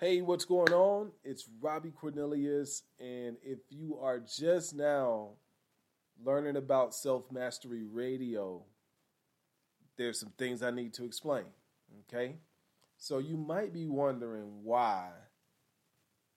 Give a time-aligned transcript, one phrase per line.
[0.00, 1.10] Hey, what's going on?
[1.24, 5.30] It's Robbie Cornelius, and if you are just now
[6.24, 8.62] learning about Self Mastery Radio,
[9.96, 11.46] there's some things I need to explain.
[12.06, 12.36] Okay?
[12.96, 15.08] So you might be wondering why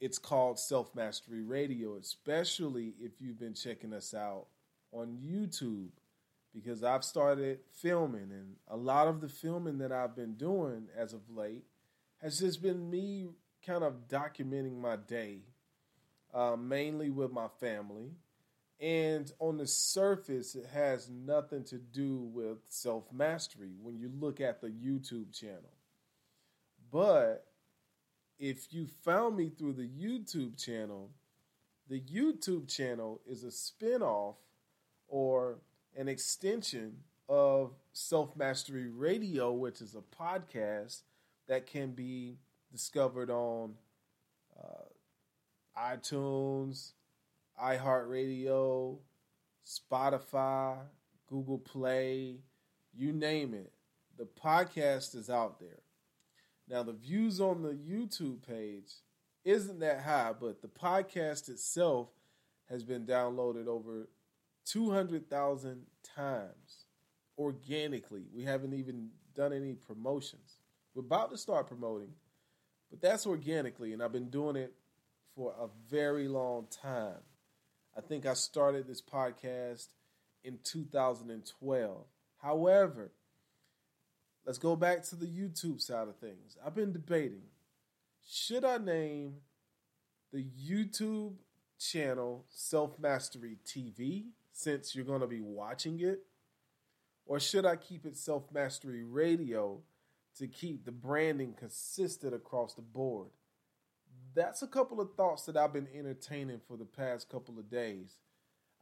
[0.00, 4.46] it's called Self Mastery Radio, especially if you've been checking us out
[4.92, 5.90] on YouTube,
[6.54, 11.12] because I've started filming, and a lot of the filming that I've been doing as
[11.12, 11.64] of late
[12.22, 13.26] has just been me
[13.68, 15.40] kind of documenting my day,
[16.32, 18.12] uh, mainly with my family.
[18.80, 24.40] And on the surface, it has nothing to do with self mastery when you look
[24.40, 25.74] at the YouTube channel.
[26.90, 27.44] But
[28.38, 31.10] if you found me through the YouTube channel,
[31.88, 34.36] the YouTube channel is a spin-off
[35.08, 35.58] or
[35.96, 36.98] an extension
[37.28, 41.02] of Self Mastery Radio, which is a podcast
[41.48, 42.38] that can be
[42.70, 43.74] discovered on
[44.58, 46.92] uh, iTunes,
[47.62, 48.98] iHeartRadio,
[49.64, 50.78] Spotify,
[51.28, 52.40] Google Play,
[52.94, 53.72] you name it.
[54.16, 55.80] The podcast is out there.
[56.68, 58.92] Now, the views on the YouTube page
[59.44, 62.08] isn't that high, but the podcast itself
[62.68, 64.08] has been downloaded over
[64.66, 66.84] 200,000 times
[67.38, 68.24] organically.
[68.34, 70.58] We haven't even done any promotions.
[70.94, 72.12] We're about to start promoting,
[72.90, 74.74] but that's organically, and I've been doing it
[75.34, 77.20] for a very long time.
[77.96, 79.88] I think I started this podcast
[80.44, 82.06] in 2012.
[82.38, 83.12] However,
[84.46, 86.56] let's go back to the YouTube side of things.
[86.64, 87.42] I've been debating
[88.30, 89.36] should I name
[90.32, 91.36] the YouTube
[91.78, 96.20] channel Self Mastery TV since you're going to be watching it?
[97.24, 99.80] Or should I keep it Self Mastery Radio
[100.38, 103.28] to keep the branding consistent across the board?
[104.34, 108.16] That's a couple of thoughts that I've been entertaining for the past couple of days.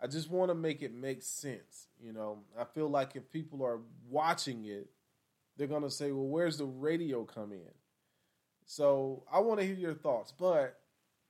[0.00, 1.88] I just want to make it make sense.
[2.02, 4.90] You know, I feel like if people are watching it,
[5.56, 7.72] they're going to say, well, where's the radio come in?
[8.66, 10.78] So I want to hear your thoughts, but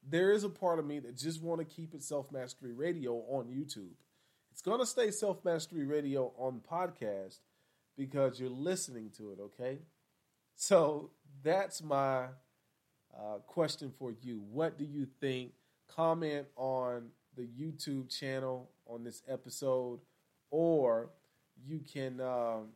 [0.08, 3.14] there is a part of me that just want to keep it Self Mastery Radio
[3.28, 3.94] on YouTube.
[4.50, 7.38] It's going to stay Self Mastery Radio on podcast
[7.96, 9.80] because you're listening to it, okay?
[10.56, 11.10] So
[11.42, 12.24] that's my
[13.14, 14.42] uh, question for you.
[14.50, 15.52] What do you think?
[15.94, 20.00] Comment on the YouTube channel on this episode,
[20.50, 21.10] or
[21.64, 22.70] you can um,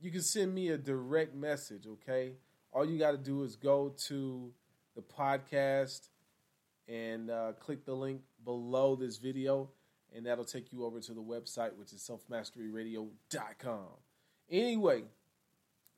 [0.00, 1.86] you can send me a direct message.
[1.86, 2.32] Okay,
[2.72, 4.50] all you got to do is go to
[4.96, 6.08] the podcast
[6.88, 9.68] and uh, click the link below this video,
[10.14, 13.86] and that'll take you over to the website, which is selfmasteryradio.com.
[14.50, 15.04] Anyway,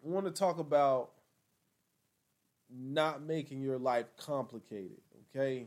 [0.02, 1.10] want to talk about
[2.70, 5.00] not making your life complicated.
[5.34, 5.66] Okay,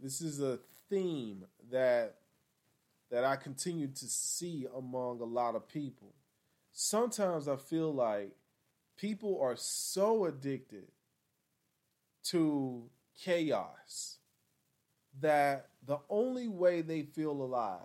[0.00, 2.16] this is a theme that
[3.10, 6.12] that I continue to see among a lot of people.
[6.72, 8.32] Sometimes I feel like
[8.96, 10.88] people are so addicted
[12.24, 12.90] to
[13.22, 14.18] chaos
[15.20, 17.80] that the only way they feel alive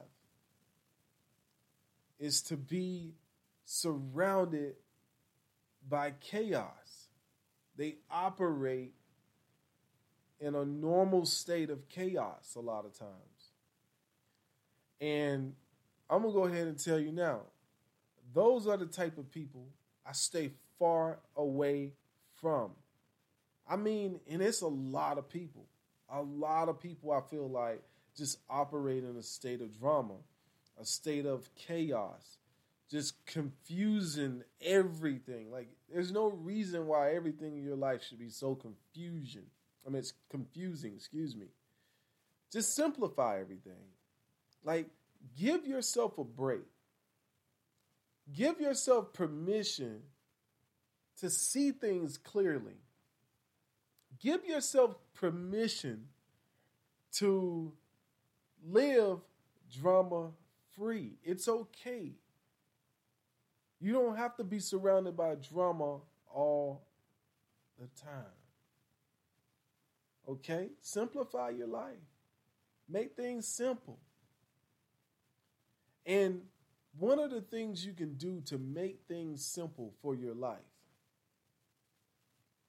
[2.20, 3.14] is to be
[3.66, 4.76] surrounded
[5.88, 7.08] by chaos.
[7.78, 8.94] They operate
[10.40, 13.12] in a normal state of chaos a lot of times.
[15.00, 15.54] And
[16.10, 17.42] I'm going to go ahead and tell you now
[18.34, 19.68] those are the type of people
[20.06, 21.94] I stay far away
[22.36, 22.72] from.
[23.70, 25.68] I mean, and it's a lot of people.
[26.10, 27.82] A lot of people I feel like
[28.18, 30.16] just operate in a state of drama,
[30.80, 32.38] a state of chaos,
[32.92, 35.50] just confusing everything.
[35.50, 39.44] Like, there's no reason why everything in your life should be so confusion.
[39.86, 41.48] I mean, it's confusing, excuse me.
[42.52, 43.88] Just simplify everything.
[44.64, 44.88] Like,
[45.40, 46.66] give yourself a break.
[48.36, 50.02] Give yourself permission
[51.20, 52.76] to see things clearly.
[54.20, 56.08] Give yourself permission
[57.14, 57.72] to
[58.70, 59.20] live
[59.82, 60.32] drama
[60.76, 61.14] free.
[61.24, 62.12] It's okay.
[63.82, 65.98] You don't have to be surrounded by drama
[66.34, 66.84] all
[67.80, 68.38] the time.
[70.30, 70.70] Okay?
[70.82, 71.98] Simplify your life.
[72.88, 74.00] Make things simple.
[76.06, 76.42] And
[76.98, 80.60] one of the things you can do to make things simple for your life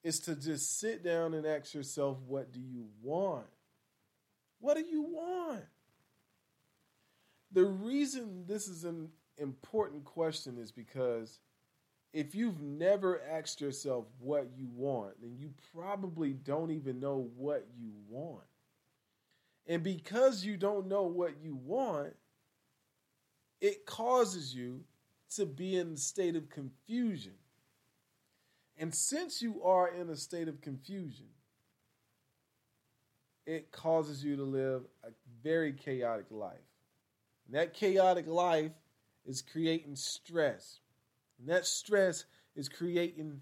[0.02, 3.46] is to just sit down and ask yourself, what do you want?
[4.60, 5.64] What do you want?
[7.52, 11.40] The reason this is an important question is because
[12.12, 17.66] if you've never asked yourself what you want, then you probably don't even know what
[17.78, 18.44] you want.
[19.66, 22.14] And because you don't know what you want,
[23.60, 24.80] it causes you
[25.36, 27.34] to be in a state of confusion.
[28.76, 31.26] And since you are in a state of confusion,
[33.46, 35.08] it causes you to live a
[35.42, 36.58] very chaotic life.
[37.46, 38.72] And that chaotic life
[39.26, 40.78] is creating stress.
[41.38, 42.24] And that stress
[42.54, 43.40] is creating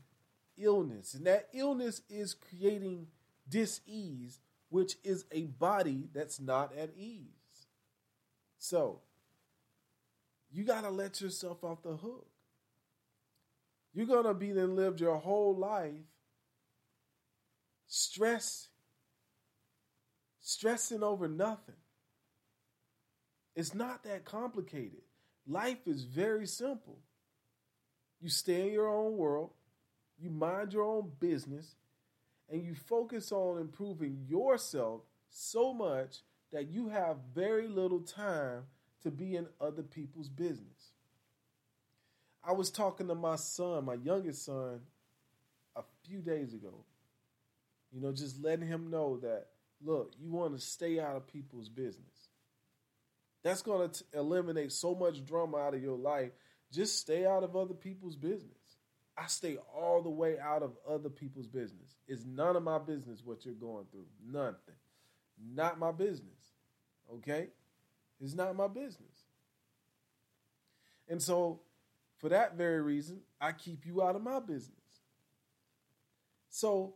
[0.56, 1.14] illness.
[1.14, 3.08] And that illness is creating
[3.48, 4.38] dis-ease,
[4.68, 7.66] which is a body that's not at ease.
[8.58, 9.00] So,
[10.52, 12.26] you got to let yourself off the hook.
[13.92, 16.04] You're going to be then lived your whole life
[17.90, 18.68] stress,
[20.40, 21.74] stressing over nothing.
[23.56, 25.02] It's not that complicated.
[25.50, 26.96] Life is very simple.
[28.20, 29.50] You stay in your own world,
[30.16, 31.74] you mind your own business,
[32.48, 36.18] and you focus on improving yourself so much
[36.52, 38.62] that you have very little time
[39.02, 40.92] to be in other people's business.
[42.44, 44.80] I was talking to my son, my youngest son,
[45.74, 46.84] a few days ago.
[47.92, 49.46] You know, just letting him know that,
[49.84, 52.19] look, you want to stay out of people's business.
[53.42, 56.30] That's going to eliminate so much drama out of your life.
[56.72, 58.54] Just stay out of other people's business.
[59.16, 61.96] I stay all the way out of other people's business.
[62.06, 64.06] It's none of my business what you're going through.
[64.26, 64.74] Nothing.
[65.54, 66.52] Not my business.
[67.14, 67.48] Okay?
[68.20, 69.24] It's not my business.
[71.08, 71.60] And so,
[72.18, 74.76] for that very reason, I keep you out of my business.
[76.50, 76.94] So,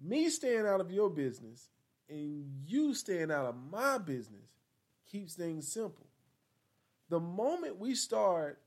[0.00, 1.68] me staying out of your business
[2.08, 4.50] and you staying out of my business
[5.12, 6.06] keeps things simple.
[7.10, 8.58] The moment we start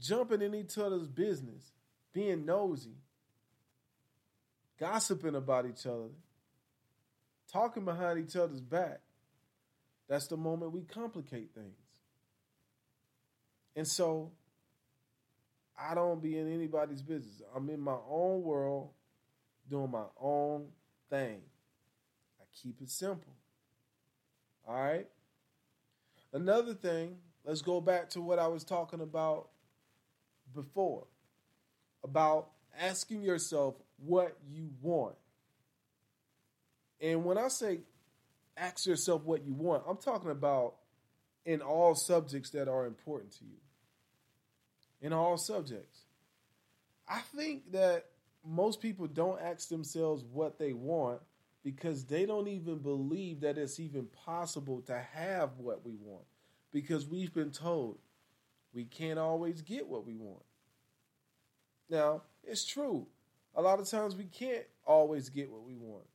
[0.00, 1.72] jumping in each other's business,
[2.14, 2.96] being nosy,
[4.80, 6.08] gossiping about each other,
[7.52, 9.00] talking behind each other's back,
[10.08, 11.74] that's the moment we complicate things.
[13.76, 14.32] And so
[15.78, 17.42] I don't be in anybody's business.
[17.54, 18.90] I'm in my own world,
[19.68, 20.68] doing my own
[21.10, 21.42] thing.
[22.40, 23.34] I keep it simple.
[24.66, 25.06] All right?
[26.38, 29.48] Another thing, let's go back to what I was talking about
[30.54, 31.04] before
[32.04, 35.16] about asking yourself what you want.
[37.00, 37.80] And when I say
[38.56, 40.76] ask yourself what you want, I'm talking about
[41.44, 43.58] in all subjects that are important to you.
[45.00, 46.02] In all subjects.
[47.08, 48.04] I think that
[48.46, 51.20] most people don't ask themselves what they want
[51.74, 56.24] because they don't even believe that it's even possible to have what we want
[56.72, 57.98] because we've been told
[58.72, 60.42] we can't always get what we want.
[61.90, 63.06] Now, it's true.
[63.54, 66.06] A lot of times we can't always get what we want.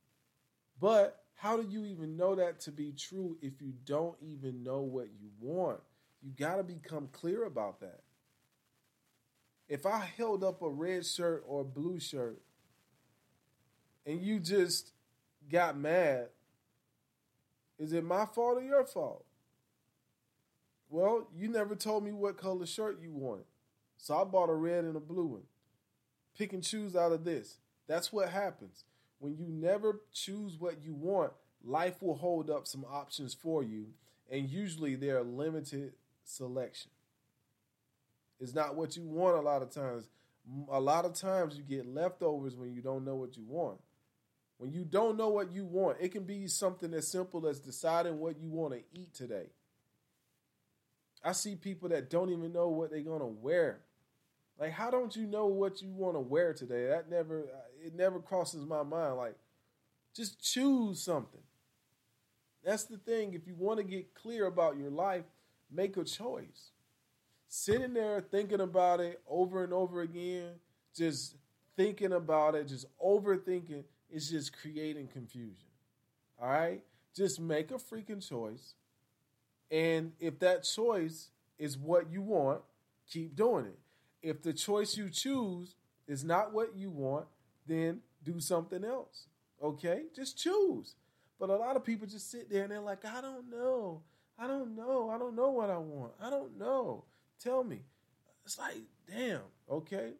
[0.80, 4.80] But how do you even know that to be true if you don't even know
[4.80, 5.78] what you want?
[6.20, 8.00] You got to become clear about that.
[9.68, 12.42] If I held up a red shirt or a blue shirt
[14.04, 14.90] and you just
[15.50, 16.28] got mad,
[17.78, 19.24] is it my fault or your fault?
[20.88, 23.46] Well, you never told me what color shirt you wanted.
[23.96, 25.42] So I bought a red and a blue one.
[26.36, 27.58] Pick and choose out of this.
[27.88, 28.84] That's what happens.
[29.18, 31.32] When you never choose what you want,
[31.64, 33.86] life will hold up some options for you,
[34.30, 35.92] and usually they're limited
[36.24, 36.90] selection.
[38.40, 40.08] It's not what you want a lot of times.
[40.70, 43.80] A lot of times you get leftovers when you don't know what you want.
[44.58, 48.18] When you don't know what you want, it can be something as simple as deciding
[48.18, 49.46] what you want to eat today.
[51.24, 53.80] I see people that don't even know what they're going to wear.
[54.58, 56.86] Like, how don't you know what you want to wear today?
[56.86, 57.44] That never,
[57.84, 59.16] it never crosses my mind.
[59.16, 59.36] Like,
[60.14, 61.40] just choose something.
[62.64, 63.34] That's the thing.
[63.34, 65.24] If you want to get clear about your life,
[65.70, 66.70] make a choice.
[67.48, 70.50] Sitting there thinking about it over and over again,
[70.94, 71.36] just
[71.76, 75.66] thinking about it, just overthinking, is just creating confusion.
[76.40, 76.82] All right?
[77.16, 78.74] Just make a freaking choice.
[79.70, 82.60] And if that choice is what you want,
[83.10, 83.78] keep doing it.
[84.22, 85.74] If the choice you choose
[86.06, 87.26] is not what you want,
[87.66, 89.26] then do something else.
[89.62, 90.04] Okay?
[90.14, 90.94] Just choose.
[91.40, 94.02] But a lot of people just sit there and they're like, I don't know.
[94.38, 95.10] I don't know.
[95.10, 96.12] I don't know what I want.
[96.22, 97.04] I don't know.
[97.42, 97.80] Tell me.
[98.44, 98.76] It's like,
[99.10, 99.40] damn,
[99.70, 100.12] okay?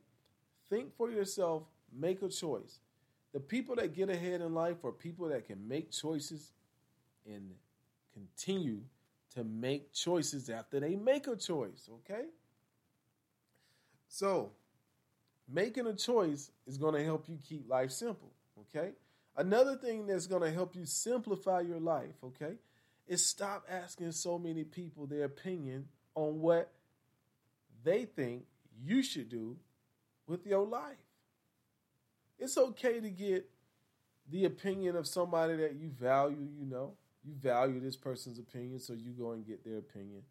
[0.71, 2.81] Think for yourself, make a choice.
[3.35, 6.53] The people that get ahead in life are people that can make choices
[7.27, 7.51] and
[8.13, 8.81] continue
[9.35, 12.27] to make choices after they make a choice, okay?
[14.07, 14.53] So,
[15.53, 18.93] making a choice is going to help you keep life simple, okay?
[19.37, 22.55] Another thing that's going to help you simplify your life, okay,
[23.09, 26.71] is stop asking so many people their opinion on what
[27.83, 28.45] they think
[28.81, 29.57] you should do
[30.29, 30.95] with your life.
[32.39, 33.49] It's okay to get
[34.31, 36.95] the opinion of somebody that you value, you know.
[37.25, 40.23] You value this person's opinion, so you go and get their opinion.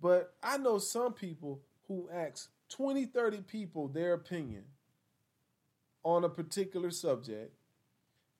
[0.00, 4.64] But I know some people who ask 20, 30 people their opinion
[6.02, 7.54] on a particular subject,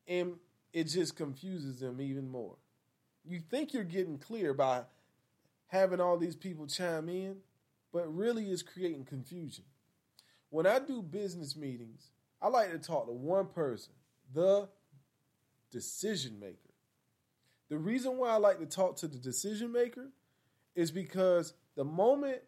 [0.08, 0.34] and
[0.72, 2.56] it just confuses them even more.
[3.24, 4.82] You think you're getting clear by
[5.68, 7.36] having all these people chime in,
[7.92, 9.64] but really it's creating confusion.
[10.50, 12.10] When I do business meetings,
[12.42, 13.92] I like to talk to one person,
[14.34, 14.68] the
[15.70, 16.56] decision maker.
[17.68, 20.08] The reason why I like to talk to the decision maker
[20.74, 22.42] is because the moment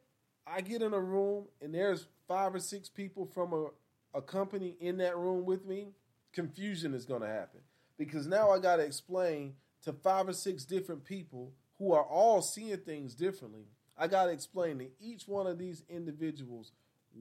[0.47, 4.75] I get in a room and there's five or six people from a, a company
[4.81, 5.93] in that room with me,
[6.33, 7.61] confusion is going to happen.
[7.97, 12.43] Because now I got to explain to five or six different people who are all
[12.43, 13.67] seeing things differently.
[13.97, 16.73] I got to explain to each one of these individuals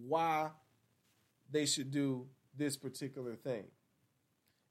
[0.07, 0.49] why
[1.51, 3.65] they should do this particular thing.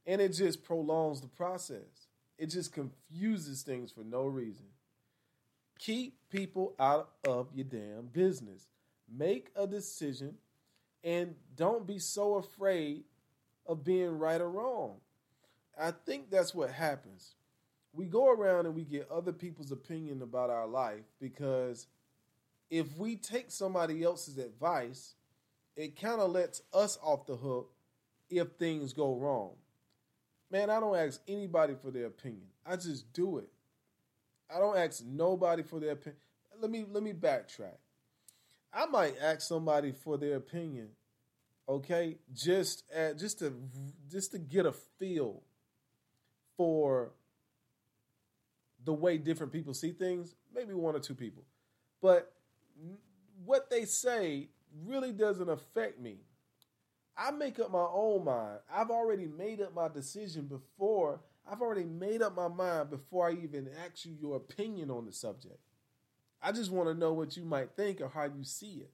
[0.07, 2.09] And it just prolongs the process.
[2.39, 4.67] It just confuses things for no reason.
[5.79, 8.69] Keep people out of your damn business.
[9.09, 10.37] Make a decision
[11.05, 13.05] and don't be so afraid
[13.67, 14.97] of being right or wrong.
[15.79, 17.35] I think that's what happens.
[17.93, 21.87] We go around and we get other people's opinion about our life because
[22.71, 25.15] if we take somebody else's advice,
[25.77, 27.73] it kind of lets us off the hook
[28.31, 29.53] if things go wrong.
[30.51, 32.49] Man, I don't ask anybody for their opinion.
[32.67, 33.49] I just do it.
[34.55, 36.21] I don't ask nobody for their opinion.
[36.61, 37.79] Let me let me backtrack.
[38.73, 40.89] I might ask somebody for their opinion,
[41.69, 43.55] okay, just at, just to
[44.11, 45.43] just to get a feel
[46.57, 47.13] for
[48.85, 50.35] the way different people see things.
[50.55, 51.45] Maybe one or two people,
[52.03, 52.33] but
[53.45, 54.49] what they say
[54.87, 56.19] really doesn't affect me.
[57.17, 58.59] I make up my own mind.
[58.73, 61.21] I've already made up my decision before.
[61.51, 65.13] I've already made up my mind before I even ask you your opinion on the
[65.13, 65.59] subject.
[66.41, 68.91] I just want to know what you might think or how you see it.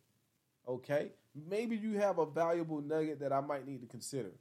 [0.69, 1.13] Okay?
[1.49, 4.33] Maybe you have a valuable nugget that I might need to consider.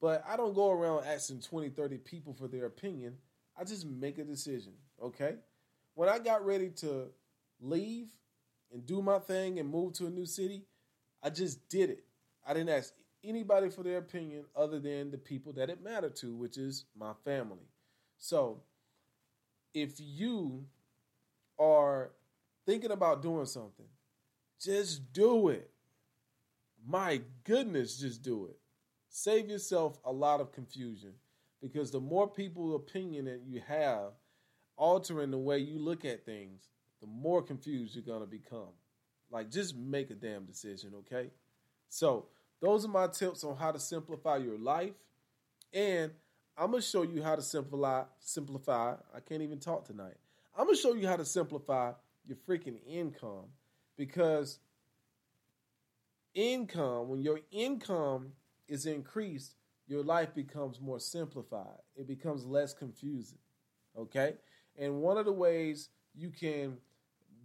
[0.00, 3.16] But I don't go around asking 20, 30 people for their opinion.
[3.56, 4.72] I just make a decision.
[5.02, 5.34] Okay?
[5.94, 7.08] When I got ready to
[7.60, 8.08] leave
[8.72, 10.64] and do my thing and move to a new city,
[11.22, 12.04] I just did it.
[12.46, 12.92] I didn't ask
[13.24, 17.12] anybody for their opinion other than the people that it mattered to, which is my
[17.24, 17.66] family.
[18.18, 18.62] So,
[19.74, 20.64] if you
[21.58, 22.10] are
[22.66, 23.86] thinking about doing something,
[24.60, 25.70] just do it.
[26.86, 28.58] My goodness, just do it.
[29.08, 31.12] Save yourself a lot of confusion
[31.60, 34.12] because the more people opinion that you have
[34.76, 36.68] altering the way you look at things,
[37.00, 38.72] the more confused you're going to become.
[39.30, 41.30] Like just make a damn decision, okay?
[41.90, 42.26] So,
[42.60, 44.94] those are my tips on how to simplify your life.
[45.72, 46.12] And
[46.56, 48.94] I'm gonna show you how to simplify simplify.
[49.14, 50.16] I can't even talk tonight.
[50.56, 51.92] I'm gonna show you how to simplify
[52.26, 53.46] your freaking income
[53.96, 54.58] because
[56.34, 58.32] income, when your income
[58.66, 59.54] is increased,
[59.86, 61.78] your life becomes more simplified.
[61.96, 63.38] It becomes less confusing.
[63.96, 64.34] Okay?
[64.76, 66.76] And one of the ways you can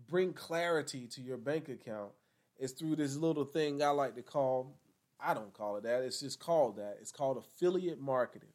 [0.07, 2.11] bring clarity to your bank account
[2.59, 4.77] is through this little thing I like to call
[5.25, 6.03] I don't call it that.
[6.03, 6.97] It's just called that.
[6.99, 8.49] It's called affiliate marketing.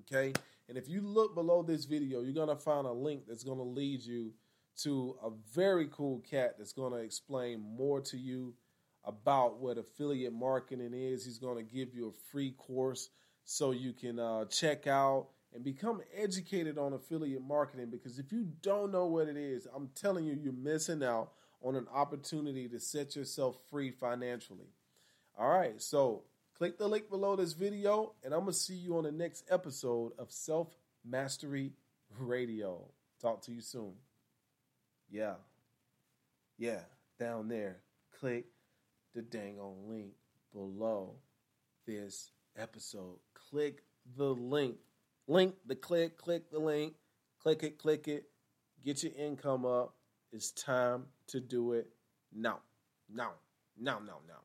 [0.00, 0.32] Okay?
[0.68, 3.58] And if you look below this video, you're going to find a link that's going
[3.58, 4.32] to lead you
[4.82, 8.54] to a very cool cat that's going to explain more to you
[9.04, 11.24] about what affiliate marketing is.
[11.24, 13.10] He's going to give you a free course
[13.44, 18.48] so you can uh, check out and become educated on affiliate marketing because if you
[18.60, 21.30] don't know what it is, I'm telling you, you're missing out
[21.62, 24.68] on an opportunity to set yourself free financially.
[25.38, 26.24] All right, so
[26.58, 29.44] click the link below this video, and I'm going to see you on the next
[29.48, 30.68] episode of Self
[31.04, 31.72] Mastery
[32.18, 32.82] Radio.
[33.20, 33.94] Talk to you soon.
[35.10, 35.34] Yeah.
[36.58, 36.80] Yeah,
[37.18, 37.78] down there.
[38.20, 38.46] Click
[39.14, 40.12] the dang on link
[40.52, 41.14] below
[41.86, 43.18] this episode.
[43.50, 43.82] Click
[44.16, 44.76] the link.
[45.26, 46.94] Link the click, click the link.
[47.40, 48.24] Click it, click it.
[48.84, 49.94] Get your income up.
[50.32, 51.88] It's time to do it
[52.32, 52.60] now.
[53.12, 53.32] Now,
[53.78, 54.43] now, now, now.